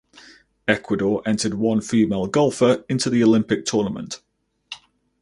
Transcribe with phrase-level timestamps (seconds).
[0.67, 4.19] Ecuador entered one female golfer into the Olympic tournament.